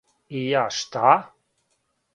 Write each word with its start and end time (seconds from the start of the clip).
И 0.39 0.39
ја 0.53 0.63
шта? 0.79 1.13